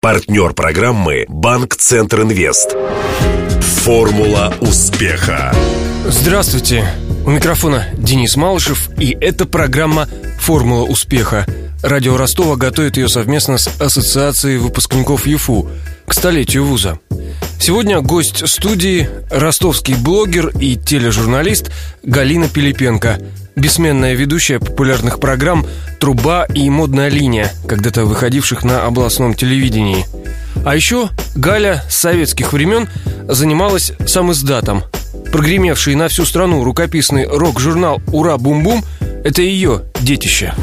Партнер 0.00 0.52
программы 0.52 1.24
«Банк 1.26 1.74
Центр 1.74 2.22
Инвест». 2.22 2.76
Формула 3.82 4.54
успеха. 4.60 5.52
Здравствуйте. 6.06 6.88
У 7.26 7.30
микрофона 7.30 7.84
Денис 7.94 8.36
Малышев, 8.36 8.90
и 8.96 9.16
это 9.20 9.44
программа 9.44 10.06
«Формула 10.38 10.84
успеха». 10.84 11.46
Радио 11.82 12.16
Ростова 12.16 12.56
готовит 12.56 12.96
ее 12.96 13.08
совместно 13.08 13.56
с 13.56 13.68
Ассоциацией 13.80 14.58
выпускников 14.58 15.26
ЮФУ 15.26 15.70
к 16.06 16.12
столетию 16.12 16.64
вуза. 16.64 16.98
Сегодня 17.60 18.00
гость 18.00 18.48
студии– 18.48 19.08
ростовский 19.30 19.94
блогер 19.94 20.48
и 20.58 20.76
тележурналист 20.76 21.70
Галина 22.02 22.48
Пилипенко, 22.48 23.20
бессменная 23.54 24.14
ведущая 24.14 24.58
популярных 24.58 25.20
программ 25.20 25.66
«Труба» 26.00 26.46
и 26.46 26.68
«Модная 26.68 27.10
линия», 27.10 27.52
когда-то 27.68 28.04
выходивших 28.04 28.64
на 28.64 28.84
областном 28.84 29.34
телевидении. 29.34 30.04
А 30.64 30.74
еще 30.74 31.10
Галя 31.36 31.84
с 31.88 31.96
советских 31.96 32.52
времен 32.52 32.88
занималась 33.28 33.92
сам 34.06 34.32
издатом. 34.32 34.82
Прогремевший 35.30 35.94
на 35.94 36.08
всю 36.08 36.24
страну 36.24 36.64
рукописный 36.64 37.26
рок-журнал 37.26 38.00
«Ура, 38.08 38.36
бум-бум»– 38.36 38.84
это 39.24 39.42
ее 39.42 39.82
детище. 40.00 40.54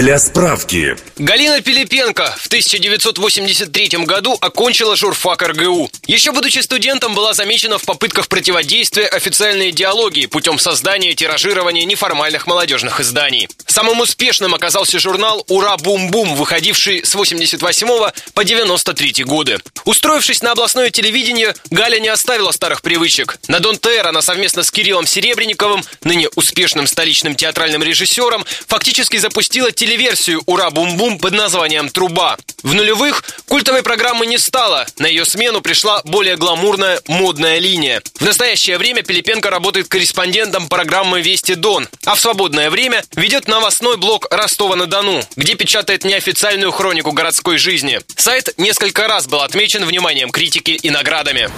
Для 0.00 0.18
справки. 0.18 0.96
Галина 1.18 1.60
Пилипенко 1.60 2.34
в 2.38 2.46
1983 2.46 4.06
году 4.06 4.34
окончила 4.40 4.96
журфак 4.96 5.42
РГУ. 5.42 5.90
Еще 6.06 6.32
будучи 6.32 6.60
студентом, 6.60 7.14
была 7.14 7.34
замечена 7.34 7.76
в 7.76 7.84
попытках 7.84 8.28
противодействия 8.28 9.06
официальной 9.06 9.68
идеологии 9.68 10.24
путем 10.24 10.58
создания 10.58 11.10
и 11.10 11.14
тиражирования 11.14 11.84
неформальных 11.84 12.46
молодежных 12.46 12.98
изданий. 13.00 13.46
Самым 13.66 14.00
успешным 14.00 14.54
оказался 14.54 14.98
журнал 14.98 15.44
«Ура, 15.48 15.76
бум-бум», 15.76 16.34
выходивший 16.34 17.04
с 17.04 17.14
88 17.14 18.10
по 18.32 18.42
93 18.42 19.24
годы. 19.24 19.58
Устроившись 19.84 20.40
на 20.40 20.52
областное 20.52 20.88
телевидение, 20.88 21.54
Галя 21.68 22.00
не 22.00 22.08
оставила 22.08 22.52
старых 22.52 22.80
привычек. 22.80 23.38
На 23.48 23.60
Дон 23.60 23.76
ТР 23.76 24.06
она 24.06 24.22
совместно 24.22 24.62
с 24.62 24.70
Кириллом 24.70 25.06
Серебренниковым, 25.06 25.84
ныне 26.04 26.30
успешным 26.36 26.86
столичным 26.86 27.34
театральным 27.34 27.82
режиссером, 27.82 28.46
фактически 28.66 29.18
запустила 29.18 29.70
телевидение 29.70 29.89
версию 29.96 30.42
«Ура, 30.46 30.70
бум-бум» 30.70 31.18
под 31.18 31.32
названием 31.32 31.88
«Труба». 31.88 32.36
В 32.62 32.74
нулевых 32.74 33.24
культовой 33.48 33.82
программы 33.82 34.26
не 34.26 34.38
стало. 34.38 34.86
На 34.98 35.06
ее 35.06 35.24
смену 35.24 35.60
пришла 35.60 36.02
более 36.04 36.36
гламурная 36.36 37.00
модная 37.06 37.58
линия. 37.58 38.02
В 38.16 38.24
настоящее 38.24 38.78
время 38.78 39.02
Пилипенко 39.02 39.48
работает 39.50 39.88
корреспондентом 39.88 40.68
программы 40.68 41.22
«Вести 41.22 41.54
Дон», 41.54 41.88
а 42.04 42.14
в 42.14 42.20
свободное 42.20 42.70
время 42.70 43.04
ведет 43.16 43.48
новостной 43.48 43.96
блог 43.96 44.26
Ростова-на-Дону, 44.30 45.22
где 45.36 45.54
печатает 45.54 46.04
неофициальную 46.04 46.72
хронику 46.72 47.12
городской 47.12 47.58
жизни. 47.58 48.00
Сайт 48.16 48.54
несколько 48.58 49.08
раз 49.08 49.26
был 49.26 49.40
отмечен 49.40 49.84
вниманием 49.84 50.30
критики 50.30 50.72
и 50.72 50.90
наградами. 50.90 51.50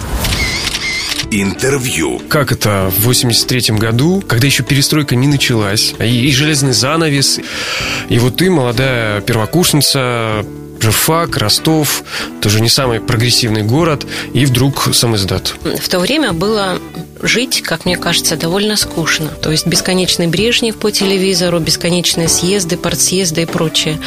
Интервью. 1.31 2.21
Как 2.29 2.51
это 2.51 2.91
в 2.95 3.05
83 3.05 3.75
году, 3.77 4.23
когда 4.27 4.47
еще 4.47 4.63
перестройка 4.63 5.15
не 5.15 5.27
началась, 5.27 5.93
и, 5.99 6.27
и 6.27 6.31
железный 6.31 6.73
занавес, 6.73 7.39
и 8.09 8.19
вот 8.19 8.37
ты, 8.37 8.49
молодая 8.49 9.21
первокурсница, 9.21 10.45
Жифак, 10.83 11.37
Ростов, 11.37 12.03
тоже 12.41 12.59
не 12.59 12.67
самый 12.67 12.99
прогрессивный 12.99 13.63
город, 13.63 14.05
и 14.33 14.45
вдруг 14.45 14.89
сам 14.93 15.15
издат. 15.15 15.53
В 15.63 15.87
то 15.87 15.99
время 15.99 16.33
было 16.33 16.77
жить, 17.21 17.61
как 17.61 17.85
мне 17.85 17.95
кажется, 17.95 18.35
довольно 18.35 18.75
скучно. 18.75 19.29
То 19.29 19.49
есть 19.49 19.65
бесконечный 19.65 20.27
Брежнев 20.27 20.75
по 20.75 20.91
телевизору, 20.91 21.59
бесконечные 21.59 22.27
съезды, 22.27 22.75
партсъезды 22.75 23.43
и 23.43 23.45
прочее. 23.45 23.97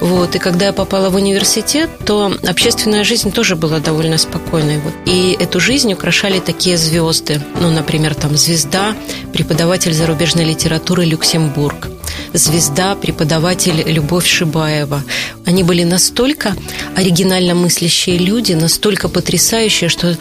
Вот. 0.00 0.36
И 0.36 0.38
когда 0.38 0.66
я 0.66 0.72
попала 0.74 1.08
в 1.08 1.14
университет, 1.14 1.88
то 2.04 2.30
общественная 2.46 3.04
жизнь 3.04 3.32
тоже 3.32 3.56
была 3.56 3.78
довольно 3.78 4.18
спокойной. 4.18 4.80
Вот. 4.80 4.92
И 5.06 5.34
эту 5.40 5.60
жизнь 5.60 5.90
украшали 5.94 6.40
такие 6.40 6.76
звезды. 6.76 7.40
Ну, 7.58 7.70
например, 7.70 8.14
там 8.14 8.36
«Звезда», 8.36 8.94
преподаватель 9.32 9.94
зарубежной 9.94 10.44
литературы 10.44 11.06
Люксембург 11.06 11.88
звезда, 12.38 12.94
преподаватель 12.94 13.82
Любовь 13.86 14.26
Шибаева. 14.26 15.02
Они 15.44 15.62
были 15.62 15.84
настолько 15.84 16.56
оригинально 16.96 17.54
мыслящие 17.54 18.18
люди, 18.18 18.52
настолько 18.54 19.08
потрясающие, 19.08 19.90
что 19.90 20.16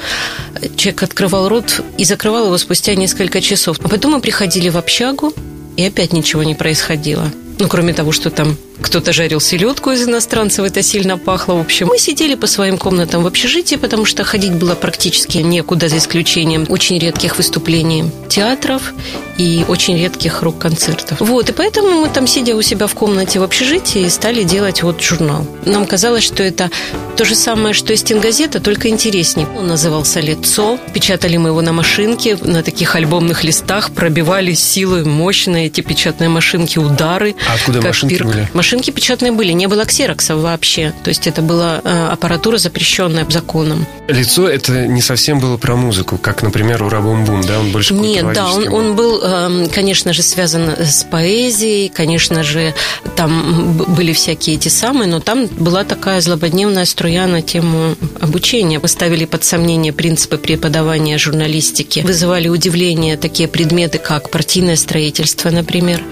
человек 0.75 1.03
открывал 1.03 1.49
рот 1.49 1.81
и 1.97 2.03
закрывал 2.03 2.45
его 2.45 2.57
спустя 2.57 2.95
несколько 2.95 3.41
часов. 3.41 3.77
А 3.83 3.87
потом 3.87 4.13
мы 4.13 4.19
приходили 4.19 4.69
в 4.69 4.77
общагу, 4.77 5.33
и 5.77 5.83
опять 5.83 6.11
ничего 6.11 6.43
не 6.43 6.55
происходило. 6.55 7.31
Ну, 7.59 7.67
кроме 7.67 7.93
того, 7.93 8.11
что 8.11 8.29
там 8.29 8.57
кто-то 8.87 9.11
жарил 9.11 9.41
селедку 9.41 9.91
из 9.91 10.07
иностранцев, 10.07 10.65
это 10.65 10.81
сильно 10.81 11.17
пахло. 11.17 11.55
В 11.55 11.59
общем, 11.59 11.87
мы 11.87 11.97
сидели 11.99 12.35
по 12.35 12.47
своим 12.47 12.77
комнатам 12.77 13.21
в 13.21 13.27
общежитии, 13.27 13.75
потому 13.75 14.05
что 14.05 14.23
ходить 14.23 14.53
было 14.53 14.75
практически 14.75 15.39
некуда, 15.39 15.89
за 15.89 15.97
исключением 15.97 16.65
очень 16.69 16.97
редких 16.97 17.37
выступлений 17.37 18.05
театров 18.29 18.93
и 19.37 19.65
очень 19.67 19.97
редких 19.97 20.41
рок-концертов. 20.41 21.19
Вот, 21.19 21.49
и 21.49 21.51
поэтому 21.51 22.01
мы 22.01 22.09
там, 22.09 22.27
сидя 22.27 22.55
у 22.55 22.61
себя 22.61 22.87
в 22.87 22.93
комнате 22.93 23.39
в 23.39 23.43
общежитии, 23.43 24.07
стали 24.07 24.43
делать 24.43 24.83
вот 24.83 25.01
журнал. 25.01 25.45
Нам 25.65 25.85
казалось, 25.85 26.23
что 26.23 26.41
это 26.41 26.71
то 27.17 27.25
же 27.25 27.35
самое, 27.35 27.73
что 27.73 27.93
и 27.93 27.95
стенгазета, 27.95 28.59
только 28.59 28.89
интереснее. 28.89 29.47
Он 29.57 29.67
назывался 29.67 30.19
«Лицо». 30.19 30.79
Печатали 30.93 31.37
мы 31.37 31.49
его 31.49 31.61
на 31.61 31.73
машинке, 31.73 32.37
на 32.41 32.63
таких 32.63 32.95
альбомных 32.95 33.43
листах, 33.43 33.91
пробивали 33.91 34.53
силой 34.53 35.03
мощно 35.03 35.57
эти 35.57 35.81
печатные 35.81 36.29
машинки, 36.29 36.77
удары. 36.77 37.35
А 37.49 37.55
откуда 37.55 37.81
машинки 37.81 38.13
пирк. 38.15 38.27
были? 38.27 38.49
Машинки 38.77 38.91
печатные 38.91 39.31
были, 39.31 39.53
не 39.53 39.65
было 39.65 39.85
ксероксов 39.85 40.39
вообще. 40.39 40.93
То 41.03 41.09
есть 41.09 41.25
это 41.25 41.41
была 41.41 41.81
э, 41.83 42.09
аппаратура, 42.11 42.59
запрещенная 42.59 43.25
законом. 43.27 43.87
Лицо 44.07 44.47
это 44.47 44.85
не 44.85 45.01
совсем 45.01 45.39
было 45.39 45.57
про 45.57 45.75
музыку, 45.75 46.19
как, 46.19 46.43
например, 46.43 46.83
у 46.83 46.89
Рабумбум, 46.89 47.41
да? 47.41 47.59
Он 47.59 47.71
больше 47.71 47.95
Нет, 47.95 48.33
да, 48.33 48.51
он, 48.51 48.67
он 48.67 48.95
был, 48.95 49.19
э, 49.23 49.67
конечно 49.73 50.13
же, 50.13 50.21
связан 50.21 50.69
с 50.77 51.03
поэзией, 51.05 51.89
конечно 51.89 52.43
же, 52.43 52.75
там 53.15 53.73
были 53.95 54.13
всякие 54.13 54.57
эти 54.57 54.67
самые, 54.67 55.09
но 55.09 55.21
там 55.21 55.47
была 55.47 55.83
такая 55.83 56.21
злободневная 56.21 56.85
струя 56.85 57.25
на 57.25 57.41
тему 57.41 57.95
обучения. 58.21 58.79
Поставили 58.79 59.25
под 59.25 59.43
сомнение 59.43 59.91
принципы 59.91 60.37
преподавания 60.37 61.17
журналистики, 61.17 62.01
вызывали 62.01 62.47
удивление 62.47 63.17
такие 63.17 63.49
предметы, 63.49 63.97
как 63.97 64.29
партийное 64.29 64.75
строительство, 64.75 65.49
например, 65.49 66.03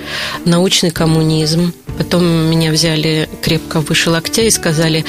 научный 0.45 0.89
коммунизм, 0.89 1.71
Потом 1.97 2.44
меня 2.45 2.71
взяли 2.71 3.29
крепко 3.41 3.79
выше 3.79 4.09
локтя 4.09 4.41
и 4.43 4.49
сказали, 4.49 5.05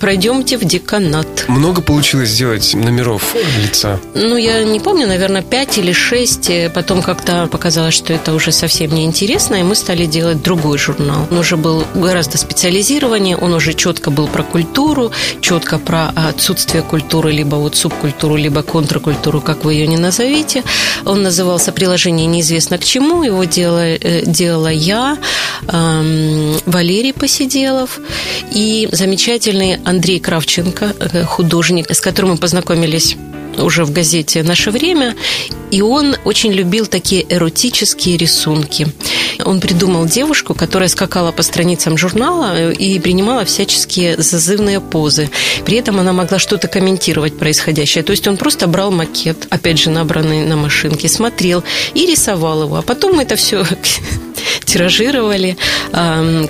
пройдемте 0.00 0.58
в 0.58 0.64
деканат. 0.64 1.44
Много 1.48 1.82
получилось 1.82 2.30
сделать 2.30 2.74
номеров 2.74 3.34
лица? 3.62 4.00
Ну, 4.14 4.36
я 4.36 4.62
не 4.64 4.80
помню, 4.80 5.06
наверное, 5.06 5.42
пять 5.42 5.78
или 5.78 5.92
шесть. 5.92 6.50
Потом 6.74 7.02
как-то 7.02 7.46
показалось, 7.46 7.94
что 7.94 8.12
это 8.12 8.34
уже 8.34 8.52
совсем 8.52 8.94
неинтересно, 8.94 9.56
и 9.56 9.62
мы 9.62 9.74
стали 9.74 10.06
делать 10.06 10.42
другой 10.42 10.78
журнал. 10.78 11.26
Он 11.30 11.38
уже 11.38 11.56
был 11.56 11.84
гораздо 11.94 12.38
специализированнее, 12.38 13.36
он 13.36 13.54
уже 13.54 13.74
четко 13.74 14.10
был 14.10 14.28
про 14.28 14.42
культуру, 14.42 15.12
четко 15.40 15.78
про 15.78 16.08
отсутствие 16.08 16.82
культуры, 16.82 17.32
либо 17.32 17.56
вот 17.56 17.76
субкультуру, 17.76 18.36
либо 18.36 18.62
контркультуру, 18.62 19.40
как 19.40 19.64
вы 19.64 19.74
ее 19.74 19.86
не 19.86 19.96
назовите. 19.98 20.62
Он 21.04 21.22
назывался 21.22 21.72
«Приложение 21.72 22.26
неизвестно 22.26 22.78
к 22.78 22.84
чему», 22.84 23.22
его 23.22 23.44
делала, 23.44 23.86
э, 23.86 24.22
делала 24.26 24.68
я, 24.68 25.18
Валерий 26.66 27.12
Посиделов 27.12 28.00
и 28.50 28.88
замечательный 28.92 29.78
Андрей 29.84 30.20
Кравченко, 30.20 30.94
э, 30.98 31.24
художник, 31.24 31.90
с 31.90 32.00
которым 32.00 32.32
мы 32.32 32.36
познакомились 32.36 33.16
уже 33.58 33.84
в 33.84 33.92
газете 33.92 34.42
«Наше 34.42 34.70
время», 34.70 35.14
и 35.70 35.80
он 35.80 36.16
очень 36.24 36.52
любил 36.52 36.86
такие 36.86 37.24
эротические 37.28 38.16
рисунки. 38.16 38.88
Он 39.44 39.60
придумал 39.60 40.06
девушку, 40.06 40.54
которая 40.54 40.88
скакала 40.88 41.32
по 41.32 41.42
страницам 41.42 41.96
журнала 41.96 42.52
э, 42.54 42.74
и 42.74 42.98
принимала 42.98 43.44
всяческие 43.44 44.20
зазывные 44.20 44.80
позы. 44.80 45.30
При 45.64 45.78
этом 45.78 45.98
она 45.98 46.12
могла 46.12 46.38
что-то 46.38 46.68
комментировать 46.68 47.38
происходящее. 47.38 48.04
То 48.04 48.12
есть 48.12 48.28
он 48.28 48.36
просто 48.36 48.66
брал 48.66 48.90
макет, 48.90 49.46
опять 49.50 49.78
же, 49.78 49.90
набранный 49.90 50.44
на 50.44 50.56
машинке, 50.56 51.08
смотрел 51.08 51.64
и 51.94 52.06
рисовал 52.06 52.64
его. 52.64 52.76
А 52.76 52.82
потом 52.82 53.18
это 53.20 53.36
все 53.36 53.64
тиражировали, 54.64 55.56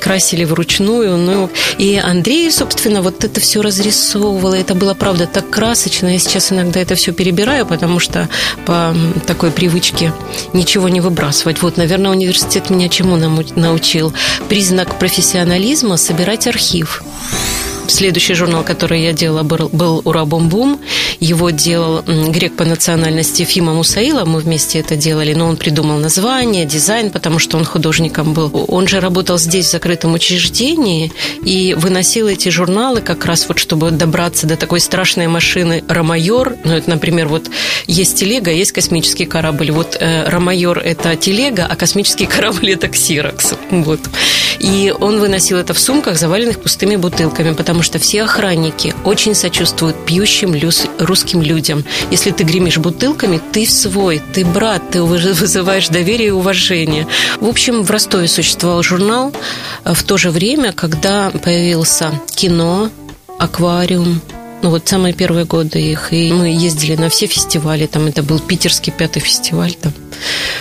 красили 0.01 0.45
вручную. 0.45 1.17
Ну, 1.17 1.51
и 1.79 1.97
Андрей, 1.97 2.51
собственно, 2.51 3.03
вот 3.03 3.25
это 3.25 3.41
все 3.41 3.63
разрисовывал. 3.63 4.55
Это 4.55 4.75
было, 4.75 4.95
правда, 4.95 5.27
так 5.27 5.51
красочно. 5.51 6.09
Я 6.09 6.19
сейчас 6.19 6.53
иногда 6.53 6.81
это 6.81 6.95
все 6.95 7.13
перебираю, 7.13 7.67
потому 7.67 7.99
что 7.99 8.29
по 8.67 8.95
такой 9.27 9.51
привычке 9.51 10.13
ничего 10.53 10.89
не 10.89 11.01
выбрасывать. 11.01 11.63
Вот, 11.63 11.77
наверное, 11.77 12.11
университет 12.11 12.71
меня 12.71 12.89
чему 12.89 13.17
научил? 13.17 14.13
Признак 14.49 14.99
профессионализма– 14.99 15.97
собирать 15.99 16.47
архив. 16.47 17.03
Следующий 17.93 18.33
журнал, 18.33 18.65
который 18.65 19.03
я 19.03 19.13
делала, 19.13 19.43
был, 19.43 19.69
был 19.71 20.01
«Ура 20.05 20.25
Бум 20.25 20.49
Бум». 20.49 20.81
Его 21.21 21.51
делал 21.51 22.03
грек 22.03 22.57
по 22.57 22.65
национальности 22.65 23.43
Фима 23.45 23.75
Мусаила. 23.75 24.25
Мы 24.25 24.41
вместе 24.41 24.79
это 24.79 24.97
делали, 24.97 25.35
но 25.35 25.47
он 25.47 25.59
придумал 25.59 25.99
название, 25.99 26.65
дизайн, 26.65 27.11
потому 27.11 27.39
что 27.39 27.59
он 27.59 27.67
художником 27.67 28.33
был. 28.33 28.65
Он 28.69 28.89
же 28.89 28.99
работал 28.99 29.39
здесь, 29.39 29.67
в 29.67 29.73
закрытом 29.73 30.15
учреждении, 30.15 31.13
и 31.45 31.75
выносил 31.75 32.29
эти 32.29 32.49
журналы 32.49 33.03
как 33.03 33.27
раз 33.27 33.47
вот, 33.47 33.59
чтобы 33.59 33.91
добраться 33.91 34.47
до 34.47 34.57
такой 34.57 34.81
страшной 34.81 35.27
машины 35.27 35.85
«Ромайор». 35.87 36.57
Ну, 36.65 36.73
это, 36.73 36.89
например, 36.89 37.29
вот 37.29 37.51
есть 37.87 38.17
телега, 38.17 38.51
есть 38.51 38.73
космический 38.73 39.27
корабль. 39.27 39.71
Вот 39.71 39.99
э, 40.01 40.31
«Ромайор»— 40.31 40.79
это 40.85 41.15
телега, 41.17 41.67
а 41.69 41.77
космический 41.77 42.25
корабль— 42.37 42.71
это 42.73 42.89
«Ксирокс». 42.89 43.53
Вот. 43.71 44.01
И 44.59 44.95
он 44.99 45.21
выносил 45.21 45.59
это 45.59 45.75
в 45.75 45.79
сумках, 45.79 46.17
заваленных 46.17 46.61
пустыми 46.61 46.97
бутылками, 46.97 47.53
потому 47.53 47.82
что 47.83 47.99
все 47.99 48.23
охранники 48.23 48.95
очень 49.05 49.35
сочувствуют 49.35 49.97
пьющим 50.07 50.55
русским 50.99 51.43
людям. 51.43 51.85
Если 52.11 52.31
ты 52.31 52.45
гремишь 52.45 52.79
бутылками, 52.79 53.41
ты 53.53 53.67
свой, 53.67 54.21
ты 54.33 54.45
брат, 54.45 54.83
ты 54.91 55.03
вызываешь 55.03 55.89
доверие 55.89 56.29
и 56.29 56.33
уважение. 56.33 57.07
В 57.41 57.47
общем, 57.47 57.83
в 57.83 57.91
Ростове 57.91 58.29
существовал 58.29 58.83
журнал 58.83 59.33
э, 59.85 59.95
в 59.95 60.03
то 60.03 60.17
же 60.17 60.31
время, 60.31 60.73
когда 60.73 61.31
появился 61.31 62.13
кино, 62.35 62.91
аквариум, 63.39 64.21
ну 64.63 64.71
вот 64.71 64.89
самые 64.89 65.13
первые 65.13 65.45
годы 65.45 65.81
их. 65.81 66.13
И 66.13 66.33
мы 66.33 66.49
ездили 66.49 66.95
на 66.95 67.09
все 67.09 67.27
фестивали. 67.27 67.87
Там 67.87 68.07
это 68.07 68.23
был 68.23 68.39
питерский 68.39 68.93
пятый 68.93 69.21
фестиваль 69.21 69.75
там, 69.75 69.93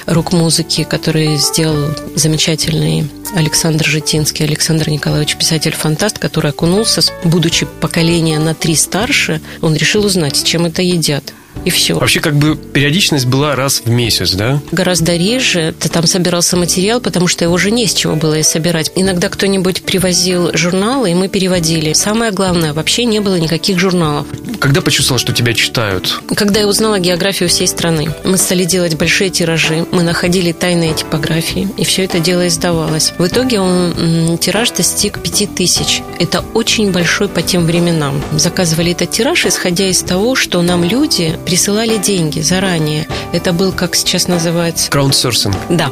рок-музыки, 0.07 0.83
который 0.83 1.37
сделал 1.37 1.95
замечательный 2.15 3.09
Александр 3.35 3.85
Житинский. 3.85 4.45
Александр 4.45 4.89
Николаевич, 4.89 5.35
писатель-фантаст, 5.37 6.17
который 6.17 6.51
окунулся, 6.51 7.01
будучи 7.23 7.65
поколение 7.79 8.39
на 8.39 8.53
три 8.53 8.75
старше, 8.75 9.41
он 9.61 9.75
решил 9.75 10.05
узнать, 10.05 10.43
чем 10.43 10.65
это 10.65 10.81
едят 10.81 11.33
и 11.65 11.69
все. 11.69 11.95
Вообще, 11.95 12.19
как 12.19 12.35
бы 12.35 12.55
периодичность 12.55 13.25
была 13.25 13.55
раз 13.55 13.81
в 13.85 13.89
месяц, 13.89 14.31
да? 14.31 14.59
Гораздо 14.71 15.15
реже. 15.15 15.73
Ты 15.79 15.89
там 15.89 16.07
собирался 16.07 16.57
материал, 16.57 17.01
потому 17.01 17.27
что 17.27 17.43
его 17.43 17.53
уже 17.53 17.71
не 17.71 17.87
с 17.87 17.93
чего 17.93 18.15
было 18.15 18.35
и 18.39 18.43
собирать. 18.43 18.91
Иногда 18.95 19.29
кто-нибудь 19.29 19.83
привозил 19.83 20.51
журналы, 20.53 21.11
и 21.11 21.15
мы 21.15 21.27
переводили. 21.27 21.93
Самое 21.93 22.31
главное, 22.31 22.73
вообще 22.73 23.05
не 23.05 23.19
было 23.19 23.35
никаких 23.39 23.79
журналов. 23.79 24.27
Когда 24.59 24.81
почувствовал, 24.81 25.19
что 25.19 25.33
тебя 25.33 25.53
читают? 25.53 26.21
Когда 26.35 26.61
я 26.61 26.67
узнала 26.67 26.99
географию 26.99 27.49
всей 27.49 27.67
страны. 27.67 28.13
Мы 28.23 28.37
стали 28.37 28.63
делать 28.63 28.95
большие 28.95 29.29
тиражи, 29.29 29.85
мы 29.91 30.03
находили 30.03 30.51
тайные 30.51 30.93
типографии, 30.93 31.67
и 31.77 31.83
все 31.83 32.03
это 32.03 32.19
дело 32.19 32.47
издавалось. 32.47 33.13
В 33.17 33.27
итоге 33.27 33.59
он, 33.59 34.37
тираж 34.37 34.71
достиг 34.71 35.21
пяти 35.21 35.47
тысяч. 35.47 36.01
Это 36.19 36.43
очень 36.53 36.91
большой 36.91 37.27
по 37.27 37.41
тем 37.41 37.65
временам. 37.65 38.21
Заказывали 38.33 38.91
этот 38.91 39.11
тираж, 39.11 39.45
исходя 39.45 39.87
из 39.87 40.01
того, 40.01 40.35
что 40.35 40.61
нам 40.61 40.83
люди 40.83 41.37
присылали 41.51 41.97
деньги 41.97 42.39
заранее. 42.39 43.09
Это 43.33 43.51
был, 43.51 43.73
как 43.73 43.93
сейчас 43.93 44.29
называется... 44.29 44.89
Краудсорсинг. 44.89 45.53
Да. 45.69 45.91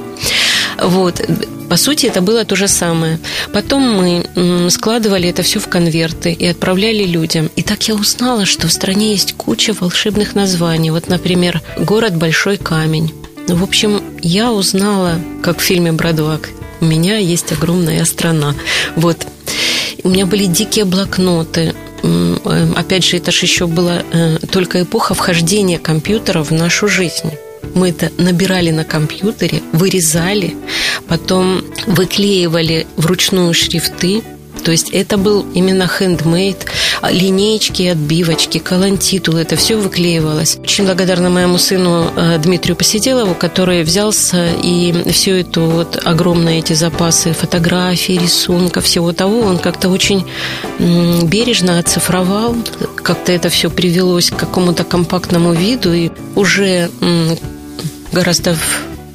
Вот. 0.81 1.21
По 1.69 1.75
сути, 1.75 2.05
это 2.05 2.21
было 2.21 2.45
то 2.45 2.55
же 2.55 2.69
самое. 2.69 3.19
Потом 3.51 3.81
мы 3.81 4.69
складывали 4.69 5.27
это 5.27 5.43
все 5.43 5.59
в 5.59 5.67
конверты 5.67 6.31
и 6.31 6.45
отправляли 6.45 7.03
людям. 7.03 7.51
И 7.57 7.61
так 7.61 7.85
я 7.89 7.95
узнала, 7.95 8.45
что 8.45 8.67
в 8.67 8.71
стране 8.71 9.11
есть 9.11 9.33
куча 9.33 9.73
волшебных 9.77 10.33
названий. 10.33 10.91
Вот, 10.91 11.09
например, 11.09 11.61
город 11.77 12.15
Большой 12.15 12.55
Камень. 12.55 13.13
В 13.49 13.61
общем, 13.61 14.01
я 14.21 14.53
узнала, 14.53 15.15
как 15.43 15.59
в 15.59 15.61
фильме 15.61 15.91
«Бродвак», 15.91 16.51
у 16.79 16.85
меня 16.85 17.17
есть 17.17 17.51
огромная 17.51 18.05
страна. 18.05 18.55
Вот. 18.95 19.27
У 20.03 20.07
меня 20.07 20.25
были 20.25 20.45
дикие 20.45 20.85
блокноты, 20.85 21.75
опять 22.75 23.05
же, 23.05 23.17
это 23.17 23.31
же 23.31 23.45
еще 23.45 23.67
была 23.67 24.03
э, 24.11 24.37
только 24.51 24.81
эпоха 24.83 25.13
вхождения 25.13 25.79
компьютера 25.79 26.43
в 26.43 26.51
нашу 26.51 26.87
жизнь. 26.87 27.31
Мы 27.75 27.89
это 27.89 28.11
набирали 28.17 28.71
на 28.71 28.83
компьютере, 28.83 29.61
вырезали, 29.73 30.55
потом 31.07 31.63
выклеивали 31.87 32.87
вручную 32.95 33.53
шрифты, 33.53 34.23
то 34.63 34.71
есть 34.71 34.89
это 34.91 35.17
был 35.17 35.45
именно 35.53 35.87
хендмейд, 35.87 36.65
линеечки, 37.09 37.83
отбивочки, 37.83 38.57
калантитул, 38.57 39.35
это 39.35 39.55
все 39.55 39.77
выклеивалось. 39.77 40.57
Очень 40.57 40.85
благодарна 40.85 41.29
моему 41.29 41.57
сыну 41.57 42.11
э, 42.15 42.37
Дмитрию 42.39 42.75
Посиделову, 42.75 43.35
который 43.35 43.83
взялся 43.83 44.47
и 44.63 44.93
все 45.11 45.41
это 45.41 45.61
вот 45.61 46.01
огромные 46.03 46.59
эти 46.59 46.73
запасы 46.73 47.33
фотографий, 47.33 48.17
рисунков, 48.17 48.85
всего 48.85 49.13
того, 49.13 49.39
он 49.41 49.57
как-то 49.57 49.89
очень 49.89 50.25
бережно 50.79 51.79
оцифровал, 51.79 52.55
как-то 52.95 53.31
это 53.31 53.49
все 53.49 53.69
привелось 53.69 54.29
к 54.29 54.37
какому-то 54.37 54.83
компактному 54.83 55.53
виду, 55.53 55.93
и 55.93 56.11
уже 56.35 56.89
гораздо 58.11 58.55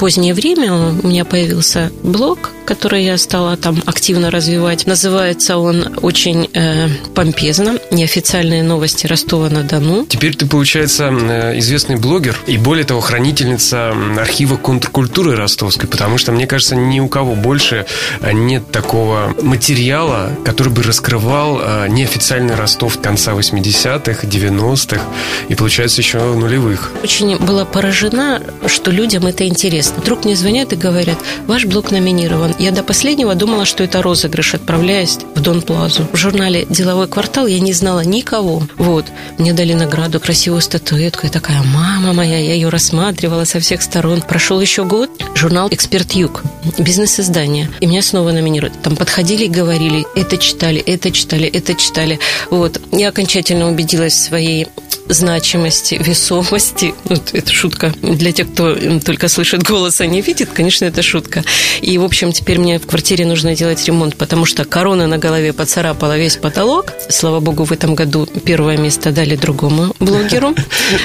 позднее 0.04 0.34
время 0.34 0.70
у 1.02 1.08
меня 1.08 1.24
появился 1.24 1.90
блог, 2.02 2.50
который 2.66 3.04
я 3.04 3.16
стала 3.16 3.56
там 3.56 3.82
активно 3.86 4.30
развивать. 4.30 4.86
Называется 4.86 5.56
он 5.56 5.96
очень 6.02 6.50
э, 6.52 6.88
помпезно 7.14 7.78
«Неофициальные 7.90 8.62
новости 8.62 9.06
Ростова-на-Дону». 9.06 10.04
Теперь 10.06 10.36
ты, 10.36 10.46
получается, 10.46 11.04
э, 11.10 11.58
известный 11.58 11.96
блогер 11.96 12.36
и, 12.46 12.58
более 12.58 12.84
того, 12.84 13.00
хранительница 13.00 13.94
архива 14.18 14.56
контркультуры 14.56 15.36
ростовской, 15.36 15.88
потому 15.88 16.18
что, 16.18 16.32
мне 16.32 16.46
кажется, 16.46 16.76
ни 16.76 17.00
у 17.00 17.08
кого 17.08 17.34
больше 17.34 17.86
э, 18.20 18.32
нет 18.32 18.70
такого 18.70 19.34
материала, 19.40 20.30
который 20.44 20.72
бы 20.72 20.82
раскрывал 20.82 21.60
э, 21.62 21.88
неофициальный 21.88 22.56
Ростов 22.56 23.00
конца 23.00 23.32
80-х, 23.32 24.26
90-х 24.26 25.00
и, 25.48 25.54
получается, 25.54 26.02
еще 26.02 26.18
нулевых. 26.18 26.92
Очень 27.02 27.38
была 27.38 27.64
поражена, 27.64 28.42
что 28.66 28.90
людям 28.90 29.26
это 29.26 29.46
интересно. 29.46 29.93
Вдруг 29.96 30.24
мне 30.24 30.36
звонят 30.36 30.72
и 30.72 30.76
говорят, 30.76 31.18
ваш 31.46 31.64
блог 31.66 31.90
номинирован 31.90 32.54
я 32.58 32.70
до 32.70 32.82
последнего 32.82 33.34
думала, 33.34 33.64
что 33.64 33.84
это 33.84 34.02
розыгрыш, 34.02 34.54
отправляясь 34.54 35.18
в 35.34 35.40
Дон 35.40 35.62
Плазу. 35.62 36.06
В 36.12 36.16
журнале 36.16 36.66
«Деловой 36.68 37.08
квартал» 37.08 37.46
я 37.46 37.60
не 37.60 37.72
знала 37.72 38.00
никого. 38.00 38.62
Вот. 38.76 39.06
Мне 39.38 39.52
дали 39.52 39.72
награду, 39.74 40.20
красивую 40.20 40.60
статуэтку. 40.60 41.26
И 41.26 41.30
такая, 41.30 41.62
мама 41.62 42.12
моя, 42.12 42.38
я 42.38 42.54
ее 42.54 42.68
рассматривала 42.68 43.44
со 43.44 43.60
всех 43.60 43.82
сторон. 43.82 44.22
Прошел 44.22 44.60
еще 44.60 44.84
год. 44.84 45.10
Журнал 45.34 45.68
«Эксперт 45.70 46.12
Юг». 46.12 46.42
Бизнес-издание. 46.78 47.70
И 47.80 47.86
меня 47.86 48.02
снова 48.02 48.32
номинируют. 48.32 48.80
Там 48.82 48.96
подходили 48.96 49.44
и 49.44 49.48
говорили, 49.48 50.06
это 50.14 50.38
читали, 50.38 50.80
это 50.80 51.10
читали, 51.10 51.46
это 51.46 51.74
читали. 51.74 52.18
Вот. 52.50 52.80
Я 52.92 53.08
окончательно 53.08 53.68
убедилась 53.70 54.14
в 54.14 54.22
своей 54.22 54.68
значимости, 55.08 56.00
весомости. 56.00 56.94
Вот 57.04 57.30
это 57.32 57.52
шутка 57.52 57.92
для 58.02 58.32
тех, 58.32 58.50
кто 58.52 58.76
только 59.00 59.28
слышит 59.28 59.62
голос, 59.62 60.00
а 60.00 60.06
не 60.06 60.20
видит. 60.20 60.50
Конечно, 60.52 60.86
это 60.86 61.02
шутка. 61.02 61.44
И, 61.80 61.96
в 61.98 62.04
общем, 62.04 62.32
теперь 62.32 62.58
мне 62.58 62.78
в 62.78 62.86
квартире 62.86 63.26
нужно 63.26 63.54
делать 63.54 63.84
ремонт, 63.86 64.16
потому 64.16 64.44
что 64.46 64.64
корона 64.64 65.06
на 65.06 65.18
голове 65.18 65.52
поцарапала 65.52 66.16
весь 66.16 66.36
потолок. 66.36 66.92
Слава 67.08 67.40
богу, 67.40 67.64
в 67.64 67.72
этом 67.72 67.94
году 67.94 68.26
первое 68.44 68.76
место 68.76 69.12
дали 69.12 69.36
другому 69.36 69.94
блогеру. 70.00 70.54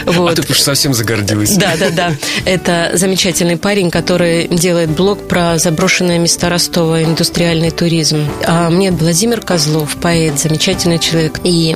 Вот. 0.05 0.29
А 0.39 0.41
ты 0.41 0.51
уж 0.51 0.59
совсем 0.59 0.93
загордилась. 0.93 1.55
Да, 1.57 1.75
да, 1.77 1.89
да. 1.89 2.13
Это 2.45 2.91
замечательный 2.93 3.57
парень, 3.57 3.89
который 3.89 4.47
делает 4.47 4.91
блог 4.91 5.27
про 5.27 5.57
заброшенные 5.57 6.19
места 6.19 6.49
Ростова, 6.49 7.01
индустриальный 7.03 7.71
туризм. 7.71 8.27
А 8.45 8.69
мне 8.69 8.91
Владимир 8.91 9.41
Козлов, 9.41 9.97
поэт, 9.97 10.39
замечательный 10.39 10.99
человек 10.99 11.39
и 11.43 11.75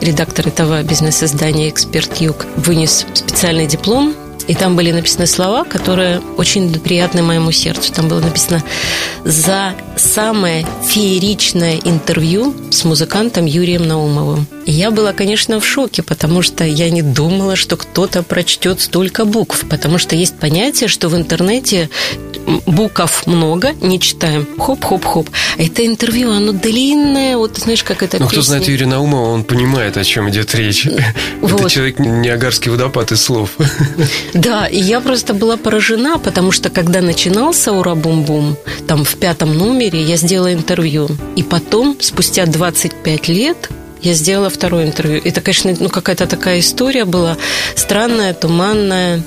редактор 0.00 0.48
этого 0.48 0.82
бизнес-издания 0.82 1.59
«Эксперт 1.68 2.20
Юг», 2.20 2.46
вынес 2.56 3.04
специальный 3.14 3.66
диплом 3.66 4.14
и 4.48 4.54
там 4.54 4.74
были 4.74 4.90
написаны 4.90 5.26
слова, 5.26 5.64
которые 5.64 6.20
очень 6.36 6.72
приятны 6.80 7.22
моему 7.22 7.52
сердцу. 7.52 7.92
Там 7.92 8.08
было 8.08 8.20
написано 8.20 8.62
«За 9.24 9.74
самое 10.00 10.66
фееричное 10.84 11.78
интервью 11.84 12.54
с 12.70 12.84
музыкантом 12.84 13.46
Юрием 13.46 13.86
Наумовым». 13.86 14.46
И 14.66 14.72
я 14.72 14.90
была, 14.90 15.12
конечно, 15.12 15.58
в 15.58 15.66
шоке, 15.66 16.02
потому 16.02 16.42
что 16.42 16.64
я 16.64 16.90
не 16.90 17.02
думала, 17.02 17.56
что 17.56 17.76
кто-то 17.76 18.22
прочтет 18.22 18.80
столько 18.80 19.24
букв. 19.24 19.64
Потому 19.68 19.98
что 19.98 20.14
есть 20.14 20.36
понятие, 20.36 20.88
что 20.88 21.08
в 21.08 21.16
интернете 21.16 21.88
букв 22.66 23.26
много, 23.26 23.72
не 23.80 23.98
читаем. 23.98 24.46
Хоп-хоп-хоп. 24.58 25.28
А 25.58 25.62
это 25.62 25.84
интервью, 25.84 26.30
оно 26.30 26.52
длинное, 26.52 27.36
вот 27.36 27.58
знаешь, 27.58 27.82
как 27.82 28.02
это 28.02 28.18
Ну, 28.20 28.28
кто 28.28 28.42
знает 28.42 28.68
Юрия 28.68 28.86
Наумова, 28.86 29.30
он 29.30 29.44
понимает, 29.44 29.96
о 29.96 30.04
чем 30.04 30.30
идет 30.30 30.54
речь. 30.54 30.86
Вот. 31.40 31.60
Это 31.60 31.70
человек 31.70 31.98
Ниагарский 31.98 32.70
водопад 32.70 33.12
из 33.12 33.22
слов. 33.22 33.50
Да, 34.34 34.66
и 34.66 34.78
я 34.78 35.00
просто 35.00 35.34
была 35.34 35.56
поражена, 35.56 36.18
потому 36.18 36.52
что 36.52 36.70
когда 36.70 37.00
начинался 37.00 37.72
«Ура 37.72 37.94
Бум-Бум», 37.94 38.56
там 38.86 39.04
в 39.04 39.16
пятом 39.16 39.56
номере 39.56 39.89
я 39.98 40.16
сделала 40.16 40.52
интервью. 40.52 41.08
И 41.36 41.42
потом, 41.42 41.96
спустя 42.00 42.46
25 42.46 43.28
лет, 43.28 43.70
я 44.02 44.14
сделала 44.14 44.50
второе 44.50 44.86
интервью. 44.86 45.20
Это, 45.24 45.40
конечно, 45.40 45.74
ну, 45.78 45.88
какая-то 45.88 46.26
такая 46.26 46.60
история 46.60 47.04
была 47.04 47.36
странная, 47.74 48.34
туманная. 48.34 49.22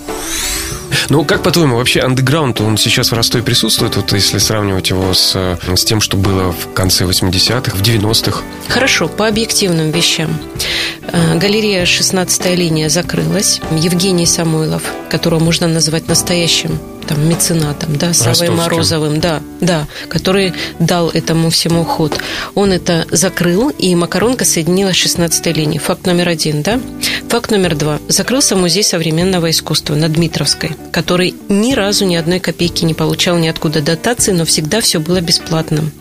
Ну, 1.09 1.25
как 1.25 1.43
по-твоему, 1.43 1.77
вообще 1.77 2.01
андеграунд, 2.01 2.61
он 2.61 2.77
сейчас 2.77 3.11
в 3.11 3.13
Ростове 3.13 3.43
присутствует, 3.43 3.95
вот 3.95 4.11
если 4.13 4.37
сравнивать 4.37 4.89
его 4.89 5.13
с, 5.13 5.35
с 5.35 5.83
тем, 5.83 6.01
что 6.01 6.17
было 6.17 6.51
в 6.51 6.73
конце 6.73 7.05
80-х, 7.05 7.75
в 7.75 7.81
90-х? 7.81 8.41
Хорошо, 8.67 9.07
по 9.07 9.27
объективным 9.27 9.91
вещам. 9.91 10.39
Э, 11.11 11.37
галерея 11.37 11.83
«16 11.85 12.55
линия» 12.55 12.89
закрылась. 12.89 13.61
Евгений 13.77 14.25
Самойлов, 14.25 14.83
которого 15.09 15.39
можно 15.39 15.67
назвать 15.67 16.07
настоящим 16.07 16.79
там, 17.07 17.27
меценатом, 17.27 17.97
да, 17.97 18.13
Савой 18.13 18.49
Морозовым, 18.49 19.19
да, 19.19 19.41
да, 19.59 19.87
который 20.07 20.53
дал 20.79 21.09
этому 21.09 21.49
всему 21.49 21.83
ход. 21.83 22.17
Он 22.55 22.71
это 22.71 23.05
закрыл, 23.11 23.69
и 23.69 23.93
Макаронка 23.95 24.45
соединилась 24.45 24.95
с 24.95 24.99
16 24.99 25.47
линией. 25.57 25.79
Факт 25.79 26.05
номер 26.05 26.29
один, 26.29 26.61
да. 26.61 26.79
Факт 27.29 27.51
номер 27.51 27.75
два. 27.75 27.99
Закрылся 28.07 28.55
музей 28.55 28.83
современного 28.83 29.49
искусства 29.49 29.95
на 29.95 30.07
Дмитровской, 30.07 30.71
который 30.91 31.35
ни 31.49 31.73
разу 31.73 32.05
ни 32.05 32.15
одной 32.15 32.39
копейки 32.39 32.85
не 32.85 32.93
получал 32.93 33.37
ниоткуда 33.37 33.81
дотации, 33.81 34.31
но 34.31 34.45
всегда 34.45 34.81
все 34.81 34.99
было 34.99 35.19
бесплатным 35.19 35.91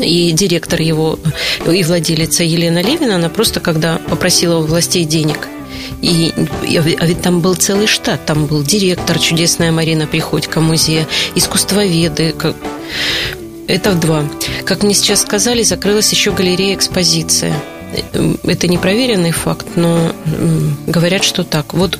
и 0.00 0.32
директор 0.32 0.80
его, 0.80 1.18
и 1.66 1.82
владелица 1.84 2.44
Елена 2.44 2.82
Левина, 2.82 3.16
она 3.16 3.28
просто 3.28 3.60
когда 3.60 3.98
попросила 4.08 4.58
у 4.58 4.62
властей 4.62 5.04
денег, 5.04 5.48
и, 6.00 6.32
а 7.00 7.06
ведь 7.06 7.22
там 7.22 7.40
был 7.40 7.54
целый 7.54 7.86
штат, 7.86 8.24
там 8.26 8.46
был 8.46 8.62
директор, 8.62 9.18
чудесная 9.18 9.70
Марина 9.70 10.06
Приходько 10.06 10.60
музея, 10.60 11.06
искусствоведы, 11.34 12.32
как... 12.32 12.56
это 13.68 13.92
в 13.92 14.00
два. 14.00 14.24
Как 14.64 14.82
мне 14.82 14.94
сейчас 14.94 15.22
сказали, 15.22 15.62
закрылась 15.62 16.10
еще 16.10 16.32
галерея 16.32 16.74
экспозиция. 16.74 17.54
Это 18.44 18.68
непроверенный 18.68 19.32
факт, 19.32 19.66
но 19.76 20.12
говорят, 20.86 21.22
что 21.24 21.44
так. 21.44 21.74
Вот 21.74 21.98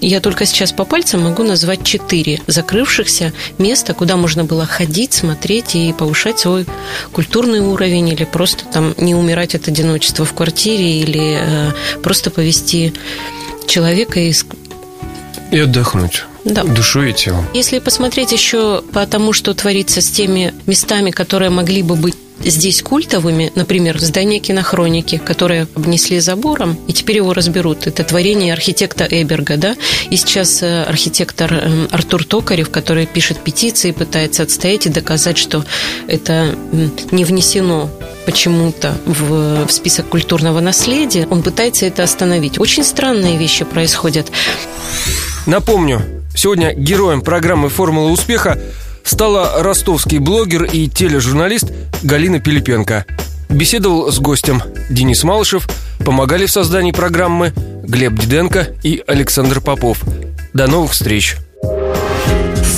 я 0.00 0.20
только 0.20 0.46
сейчас 0.46 0.72
по 0.72 0.84
пальцам 0.84 1.22
могу 1.22 1.42
назвать 1.42 1.84
четыре 1.84 2.40
закрывшихся 2.46 3.32
места, 3.58 3.94
куда 3.94 4.16
можно 4.16 4.44
было 4.44 4.66
ходить, 4.66 5.12
смотреть 5.12 5.74
и 5.74 5.92
повышать 5.92 6.38
свой 6.38 6.66
культурный 7.12 7.60
уровень 7.60 8.08
или 8.08 8.24
просто 8.24 8.64
там 8.66 8.94
не 8.98 9.14
умирать 9.14 9.54
от 9.54 9.68
одиночества 9.68 10.24
в 10.24 10.32
квартире 10.34 11.00
или 11.00 11.38
э, 11.40 11.72
просто 12.02 12.30
повести 12.30 12.92
человека 13.66 14.20
из... 14.20 14.46
И 15.50 15.58
отдохнуть. 15.58 16.24
Да. 16.44 16.64
Душой 16.64 17.10
и 17.10 17.14
телом. 17.14 17.46
Если 17.54 17.78
посмотреть 17.78 18.32
еще 18.32 18.82
по 18.92 19.06
тому, 19.06 19.32
что 19.32 19.54
творится 19.54 20.00
с 20.00 20.08
теми 20.08 20.54
местами, 20.66 21.10
которые 21.10 21.50
могли 21.50 21.82
бы 21.82 21.96
быть 21.96 22.14
здесь 22.40 22.82
культовыми, 22.82 23.52
например, 23.54 23.98
здание 23.98 24.40
кинохроники, 24.40 25.18
которое 25.18 25.66
обнесли 25.74 26.20
забором, 26.20 26.78
и 26.86 26.92
теперь 26.92 27.16
его 27.16 27.32
разберут. 27.32 27.86
Это 27.86 28.04
творение 28.04 28.52
архитекта 28.52 29.06
Эберга, 29.10 29.56
да, 29.56 29.76
и 30.10 30.16
сейчас 30.16 30.62
э, 30.62 30.84
архитектор 30.84 31.52
эм, 31.52 31.88
Артур 31.90 32.24
Токарев, 32.24 32.70
который 32.70 33.06
пишет 33.06 33.38
петиции, 33.38 33.92
пытается 33.92 34.42
отстоять 34.42 34.86
и 34.86 34.90
доказать, 34.90 35.38
что 35.38 35.64
это 36.06 36.54
не 37.10 37.24
внесено 37.24 37.90
почему-то 38.26 38.94
в, 39.06 39.66
в 39.66 39.70
список 39.70 40.08
культурного 40.08 40.60
наследия, 40.60 41.26
он 41.30 41.42
пытается 41.42 41.86
это 41.86 42.02
остановить. 42.02 42.58
Очень 42.60 42.84
странные 42.84 43.38
вещи 43.38 43.64
происходят. 43.64 44.30
Напомню, 45.46 46.02
сегодня 46.36 46.74
героем 46.74 47.22
программы 47.22 47.70
«Формула 47.70 48.10
успеха» 48.10 48.58
стала 49.08 49.62
ростовский 49.62 50.18
блогер 50.18 50.64
и 50.64 50.86
тележурналист 50.86 51.72
Галина 52.02 52.40
Пилипенко. 52.40 53.06
Беседовал 53.48 54.12
с 54.12 54.18
гостем 54.18 54.62
Денис 54.90 55.24
Малышев, 55.24 55.66
помогали 56.04 56.44
в 56.46 56.50
создании 56.50 56.92
программы 56.92 57.52
Глеб 57.84 58.12
Диденко 58.14 58.68
и 58.82 59.02
Александр 59.06 59.60
Попов. 59.60 60.02
До 60.52 60.66
новых 60.66 60.92
встреч! 60.92 61.36